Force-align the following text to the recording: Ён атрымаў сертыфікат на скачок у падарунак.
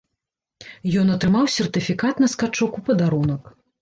Ён 1.01 1.11
атрымаў 1.15 1.45
сертыфікат 1.57 2.15
на 2.25 2.31
скачок 2.33 2.71
у 2.81 2.87
падарунак. 2.89 3.43